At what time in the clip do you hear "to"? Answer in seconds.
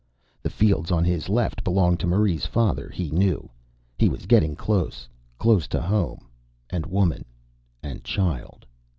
1.99-2.07, 5.67-5.79